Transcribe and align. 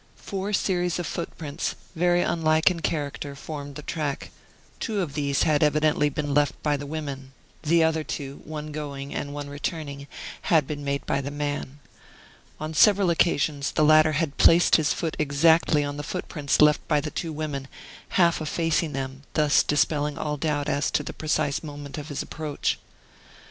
Four 0.15 0.51
series 0.51 0.97
of 0.97 1.05
footprints, 1.05 1.75
very 1.95 2.23
unlike 2.23 2.71
in 2.71 2.79
character, 2.79 3.35
formed 3.35 3.75
the 3.75 3.83
track; 3.83 4.31
two 4.79 4.99
of 4.99 5.13
these 5.13 5.43
had 5.43 5.61
evidently 5.61 6.09
been 6.09 6.33
left 6.33 6.55
by 6.63 6.75
the 6.75 6.87
women; 6.87 7.33
the 7.61 7.83
other 7.83 8.03
two, 8.03 8.41
one 8.43 8.71
going 8.71 9.13
and 9.13 9.31
one 9.31 9.47
returning, 9.47 10.07
had 10.49 10.65
been 10.65 10.83
made 10.83 11.05
by 11.05 11.21
the 11.21 11.29
man. 11.29 11.77
On 12.59 12.73
several 12.73 13.11
occasions 13.11 13.73
the 13.73 13.83
latter 13.85 14.13
had 14.13 14.37
placed 14.39 14.77
his 14.77 14.91
foot 14.91 15.15
exactly 15.19 15.83
on 15.83 15.97
the 15.97 16.01
footprints 16.01 16.61
left 16.63 16.79
by 16.87 16.99
the 16.99 17.11
two 17.11 17.31
women, 17.31 17.67
half 18.17 18.41
effacing 18.41 18.93
them, 18.93 19.21
thus 19.35 19.61
dispelling 19.61 20.17
all 20.17 20.35
doubt 20.35 20.67
as 20.67 20.89
to 20.89 21.03
the 21.03 21.13
precise 21.13 21.61
moment 21.61 21.99
of 21.99 22.07
his 22.09 22.23
approach. 22.23 22.79